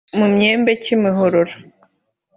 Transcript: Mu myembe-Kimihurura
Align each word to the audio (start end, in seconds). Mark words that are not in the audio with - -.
Mu 0.17 0.25
myembe-Kimihurura 0.33 1.53